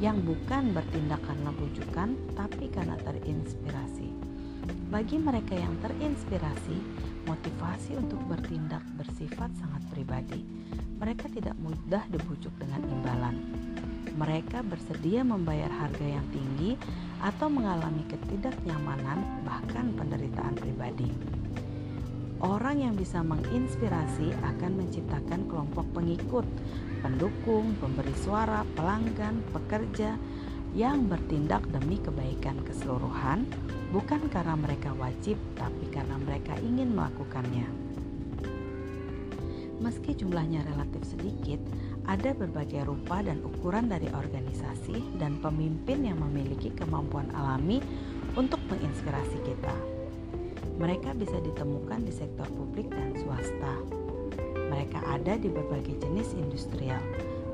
yang 0.00 0.18
bukan 0.24 0.72
bertindak 0.72 1.20
karena 1.26 1.50
bujukan, 1.52 2.08
tapi 2.38 2.70
karena 2.70 2.96
terinspirasi. 3.02 3.89
Bagi 4.90 5.22
mereka 5.22 5.54
yang 5.54 5.78
terinspirasi, 5.86 6.74
motivasi 7.22 7.94
untuk 7.94 8.18
bertindak 8.26 8.82
bersifat 8.98 9.46
sangat 9.62 9.86
pribadi. 9.94 10.42
Mereka 10.98 11.30
tidak 11.30 11.54
mudah 11.62 12.02
dibujuk 12.10 12.50
dengan 12.58 12.82
imbalan. 12.90 13.38
Mereka 14.18 14.66
bersedia 14.66 15.22
membayar 15.22 15.70
harga 15.70 16.02
yang 16.02 16.26
tinggi 16.34 16.74
atau 17.22 17.46
mengalami 17.46 18.02
ketidaknyamanan, 18.10 19.46
bahkan 19.46 19.94
penderitaan 19.94 20.58
pribadi. 20.58 21.06
Orang 22.42 22.82
yang 22.82 22.98
bisa 22.98 23.22
menginspirasi 23.22 24.34
akan 24.42 24.74
menciptakan 24.74 25.46
kelompok 25.46 25.86
pengikut, 25.94 26.50
pendukung, 26.98 27.78
pemberi 27.78 28.16
suara, 28.26 28.66
pelanggan, 28.74 29.38
pekerja, 29.54 30.18
yang 30.74 31.06
bertindak 31.06 31.62
demi 31.70 32.02
kebaikan 32.02 32.58
keseluruhan, 32.66 33.46
bukan 33.90 34.30
karena 34.30 34.54
mereka 34.54 34.94
wajib, 34.96 35.36
tapi 35.58 35.90
karena 35.90 36.16
mereka 36.18 36.54
ingin 36.62 36.94
melakukannya. 36.94 37.66
Meski 39.80 40.12
jumlahnya 40.12 40.60
relatif 40.68 41.02
sedikit, 41.08 41.56
ada 42.04 42.36
berbagai 42.36 42.84
rupa 42.84 43.24
dan 43.24 43.40
ukuran 43.40 43.88
dari 43.88 44.12
organisasi 44.12 45.16
dan 45.16 45.40
pemimpin 45.40 46.04
yang 46.04 46.20
memiliki 46.20 46.68
kemampuan 46.76 47.32
alami 47.32 47.80
untuk 48.36 48.60
menginspirasi 48.68 49.40
kita. 49.40 49.74
Mereka 50.76 51.16
bisa 51.16 51.36
ditemukan 51.40 52.04
di 52.04 52.12
sektor 52.12 52.44
publik 52.56 52.88
dan 52.92 53.16
swasta. 53.16 53.74
Mereka 54.68 55.00
ada 55.00 55.40
di 55.40 55.48
berbagai 55.48 55.96
jenis 55.96 56.36
industrial, 56.36 57.00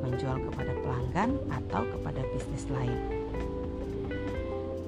menjual 0.02 0.42
kepada 0.50 0.74
pelanggan 0.82 1.38
atau 1.50 1.86
kepada 1.94 2.22
bisnis 2.34 2.66
lain. 2.70 3.15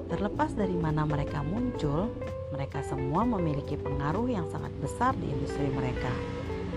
Terlepas 0.08 0.56
dari 0.56 0.72
mana 0.72 1.04
mereka 1.04 1.44
muncul, 1.44 2.08
mereka 2.48 2.80
semua 2.80 3.28
memiliki 3.28 3.76
pengaruh 3.76 4.24
yang 4.24 4.48
sangat 4.48 4.72
besar 4.80 5.12
di 5.20 5.28
industri 5.28 5.68
mereka. 5.68 6.08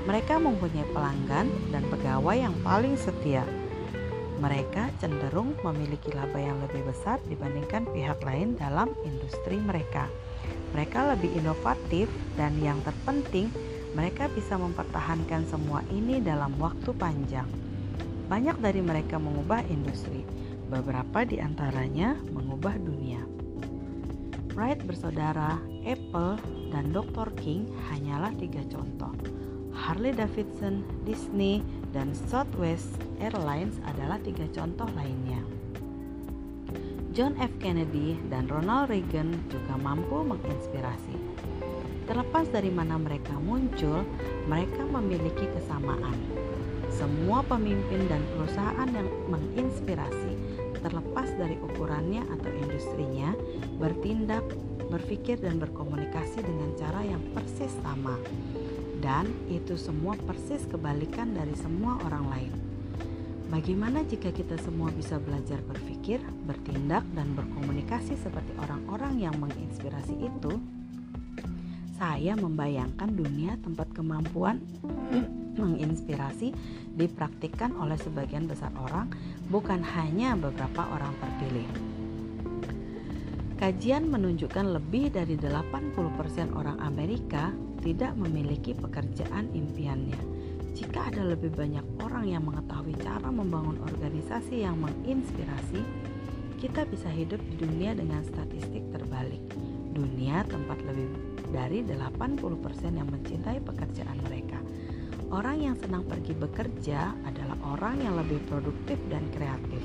Mereka 0.03 0.35
mempunyai 0.35 0.83
pelanggan 0.91 1.47
dan 1.71 1.83
pegawai 1.87 2.35
yang 2.35 2.55
paling 2.59 2.99
setia. 2.99 3.47
Mereka 4.43 4.91
cenderung 4.99 5.55
memiliki 5.63 6.11
laba 6.11 6.41
yang 6.41 6.59
lebih 6.65 6.83
besar 6.91 7.23
dibandingkan 7.29 7.87
pihak 7.93 8.19
lain 8.19 8.59
dalam 8.59 8.91
industri 9.07 9.55
mereka. 9.61 10.11
Mereka 10.75 11.15
lebih 11.15 11.31
inovatif, 11.37 12.11
dan 12.35 12.57
yang 12.59 12.83
terpenting, 12.83 13.47
mereka 13.95 14.27
bisa 14.31 14.59
mempertahankan 14.59 15.47
semua 15.47 15.85
ini 15.93 16.19
dalam 16.19 16.57
waktu 16.59 16.91
panjang. 16.95 17.47
Banyak 18.27 18.59
dari 18.59 18.81
mereka 18.81 19.19
mengubah 19.19 19.61
industri, 19.67 20.23
beberapa 20.71 21.27
di 21.27 21.37
antaranya 21.37 22.15
mengubah 22.31 22.79
dunia. 22.79 23.00
Wright 24.61 24.77
bersaudara, 24.85 25.57
Apple, 25.89 26.37
dan 26.69 26.93
Dr. 26.93 27.33
King 27.33 27.65
hanyalah 27.89 28.29
tiga 28.37 28.61
contoh. 28.69 29.09
Harley 29.73 30.13
Davidson, 30.13 30.85
Disney, 31.01 31.65
dan 31.89 32.13
Southwest 32.29 32.93
Airlines 33.17 33.81
adalah 33.89 34.21
tiga 34.21 34.45
contoh 34.53 34.85
lainnya. 34.93 35.41
John 37.17 37.33
F. 37.41 37.49
Kennedy 37.57 38.21
dan 38.29 38.45
Ronald 38.53 38.93
Reagan 38.93 39.33
juga 39.49 39.81
mampu 39.81 40.21
menginspirasi. 40.21 41.17
Terlepas 42.05 42.45
dari 42.53 42.69
mana 42.69 43.01
mereka 43.01 43.33
muncul, 43.41 44.05
mereka 44.45 44.85
memiliki 44.85 45.49
kesamaan. 45.57 46.13
Semua 46.93 47.41
pemimpin 47.49 48.05
dan 48.05 48.21
perusahaan 48.37 48.89
yang 48.93 49.09
menginspirasi, 49.25 50.37
terlepas 50.81 51.29
dari 51.37 51.55
ukurannya 51.61 52.25
atau 52.37 52.49
industrinya, 52.49 53.31
bertindak, 53.77 54.43
berpikir, 54.91 55.39
dan 55.39 55.61
berkomunikasi 55.61 56.43
dengan 56.43 56.75
cara 56.75 57.01
yang 57.05 57.21
persis 57.31 57.71
sama. 57.85 58.17
Dan 59.01 59.29
itu 59.49 59.77
semua 59.79 60.13
persis 60.19 60.65
kebalikan 60.69 61.33
dari 61.33 61.57
semua 61.57 61.97
orang 62.05 62.25
lain. 62.29 62.53
Bagaimana 63.51 64.07
jika 64.07 64.31
kita 64.31 64.55
semua 64.61 64.93
bisa 64.95 65.19
belajar 65.19 65.59
berpikir, 65.67 66.23
bertindak, 66.47 67.03
dan 67.11 67.35
berkomunikasi 67.35 68.15
seperti 68.15 68.55
orang-orang 68.61 69.19
yang 69.19 69.35
menginspirasi 69.41 70.15
itu? 70.23 70.55
Saya 71.99 72.33
membayangkan 72.39 73.11
dunia 73.11 73.59
tempat 73.59 73.91
kemampuan 73.91 74.63
menginspirasi 75.57 76.53
dipraktikkan 76.95 77.75
oleh 77.75 77.97
sebagian 77.99 78.47
besar 78.47 78.71
orang, 78.77 79.11
bukan 79.51 79.83
hanya 79.83 80.35
beberapa 80.35 80.87
orang 80.91 81.13
terpilih. 81.19 81.67
Kajian 83.57 84.09
menunjukkan 84.09 84.73
lebih 84.73 85.13
dari 85.13 85.37
80% 85.37 86.57
orang 86.57 86.81
Amerika 86.81 87.53
tidak 87.81 88.17
memiliki 88.17 88.73
pekerjaan 88.73 89.53
impiannya 89.53 90.41
jika 90.71 91.11
ada 91.11 91.27
lebih 91.27 91.51
banyak 91.51 91.83
orang 91.99 92.31
yang 92.31 92.47
mengetahui 92.47 92.95
cara 93.03 93.27
membangun 93.27 93.77
organisasi 93.83 94.63
yang 94.63 94.79
menginspirasi, 94.79 95.83
kita 96.63 96.87
bisa 96.87 97.11
hidup 97.11 97.37
di 97.51 97.55
dunia 97.59 97.91
dengan 97.91 98.23
statistik 98.23 98.87
terbalik. 98.89 99.43
Dunia 99.91 100.47
tempat 100.47 100.79
lebih 100.87 101.11
dari 101.51 101.83
80% 101.83 102.97
yang 102.97 103.09
mencintai 103.11 103.59
pekerjaan 103.59 104.17
mereka. 104.25 104.50
Orang 105.31 105.63
yang 105.63 105.79
senang 105.79 106.03
pergi 106.03 106.35
bekerja 106.35 107.15
adalah 107.23 107.57
orang 107.71 108.03
yang 108.03 108.19
lebih 108.19 108.43
produktif 108.51 108.99
dan 109.07 109.23
kreatif. 109.31 109.79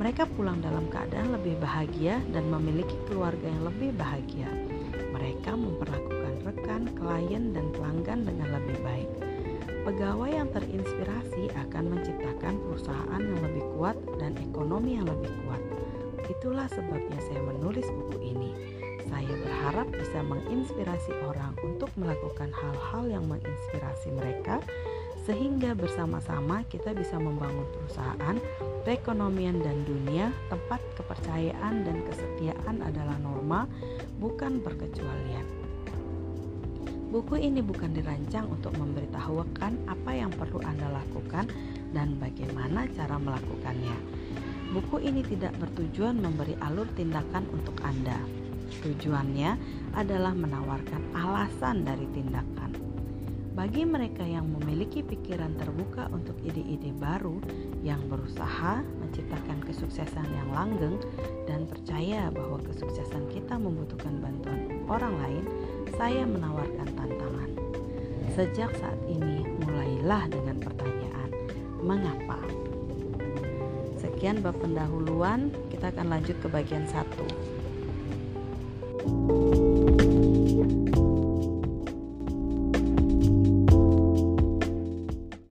Mereka 0.00 0.24
pulang 0.32 0.64
dalam 0.64 0.88
keadaan 0.88 1.36
lebih 1.36 1.60
bahagia 1.60 2.18
dan 2.32 2.48
memiliki 2.48 2.96
keluarga 3.04 3.44
yang 3.44 3.68
lebih 3.68 3.92
bahagia. 3.94 4.48
Mereka 5.12 5.52
memperlakukan 5.52 6.34
rekan, 6.48 6.82
klien, 6.96 7.52
dan 7.52 7.68
pelanggan 7.76 8.24
dengan 8.24 8.48
lebih 8.56 8.80
baik 8.80 9.10
Pegawai 9.80 10.28
yang 10.28 10.52
terinspirasi 10.52 11.56
akan 11.56 11.96
menciptakan 11.96 12.60
perusahaan 12.60 13.16
yang 13.16 13.40
lebih 13.40 13.64
kuat 13.80 13.96
dan 14.20 14.36
ekonomi 14.36 15.00
yang 15.00 15.08
lebih 15.08 15.32
kuat. 15.40 15.62
Itulah 16.28 16.68
sebabnya 16.68 17.16
saya 17.24 17.40
menulis 17.40 17.88
buku 17.88 18.20
ini. 18.20 18.52
Saya 19.10 19.34
berharap 19.42 19.90
bisa 19.90 20.22
menginspirasi 20.22 21.12
orang 21.26 21.52
untuk 21.66 21.90
melakukan 21.98 22.54
hal-hal 22.54 23.04
yang 23.10 23.26
menginspirasi 23.26 24.14
mereka, 24.14 24.62
sehingga 25.26 25.74
bersama-sama 25.74 26.62
kita 26.70 26.94
bisa 26.94 27.18
membangun 27.18 27.66
perusahaan, 27.74 28.38
perekonomian, 28.86 29.60
dan 29.60 29.82
dunia 29.84 30.30
tempat 30.48 30.80
kepercayaan 30.94 31.84
dan 31.84 32.06
kesetiaan 32.06 32.86
adalah 32.86 33.18
norma, 33.18 33.66
bukan 34.22 34.62
perkecualian. 34.62 35.44
Buku 37.10 37.42
ini 37.42 37.58
bukan 37.58 37.90
dirancang 37.90 38.46
untuk 38.46 38.70
memberitahukan 38.78 39.90
apa 39.90 40.10
yang 40.14 40.30
perlu 40.30 40.62
Anda 40.62 40.94
lakukan 40.94 41.50
dan 41.90 42.14
bagaimana 42.22 42.86
cara 42.94 43.18
melakukannya. 43.18 43.98
Buku 44.70 45.02
ini 45.02 45.26
tidak 45.26 45.50
bertujuan 45.58 46.22
memberi 46.22 46.54
alur 46.62 46.86
tindakan 46.94 47.50
untuk 47.50 47.74
Anda. 47.82 48.14
Tujuannya 48.78 49.58
adalah 49.98 50.30
menawarkan 50.30 51.10
alasan 51.18 51.82
dari 51.82 52.06
tindakan. 52.14 52.70
Bagi 53.50 53.82
mereka 53.82 54.22
yang 54.22 54.46
memiliki 54.46 55.02
pikiran 55.02 55.52
terbuka 55.58 56.06
untuk 56.14 56.38
ide-ide 56.46 56.94
baru, 56.96 57.42
yang 57.82 58.00
berusaha 58.06 58.80
menciptakan 59.02 59.58
kesuksesan 59.66 60.24
yang 60.32 60.48
langgeng, 60.54 60.96
dan 61.50 61.66
percaya 61.66 62.30
bahwa 62.30 62.62
kesuksesan 62.62 63.26
kita 63.34 63.58
membutuhkan 63.58 64.22
bantuan 64.22 64.80
orang 64.86 65.14
lain, 65.18 65.44
saya 65.98 66.22
menawarkan 66.24 66.88
tantangan. 66.94 67.50
Sejak 68.38 68.70
saat 68.78 69.00
ini, 69.10 69.42
mulailah 69.66 70.30
dengan 70.30 70.56
pertanyaan, 70.62 71.30
"Mengapa?" 71.82 72.38
Sekian 73.98 74.40
bab 74.40 74.56
pendahuluan, 74.62 75.52
kita 75.68 75.92
akan 75.92 76.16
lanjut 76.16 76.38
ke 76.40 76.48
bagian 76.48 76.88
satu. 76.88 77.26